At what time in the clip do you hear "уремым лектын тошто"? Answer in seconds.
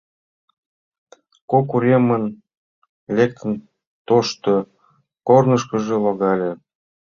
1.75-4.51